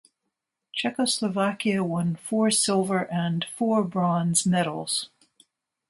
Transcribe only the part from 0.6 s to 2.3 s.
Czechoslovakia won